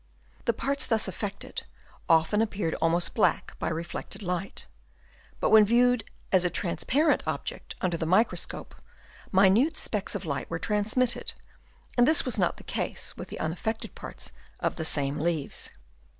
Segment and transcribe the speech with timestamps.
[0.45, 1.61] The parts thus affected
[2.09, 4.65] often appeared almost black by reflected light;
[5.39, 8.73] but when viewed as a trans parent object under the microscope,
[9.31, 11.33] minute specks of light were transmitted,
[11.99, 15.69] and this was not the case with the unaffected parts of the same leaves.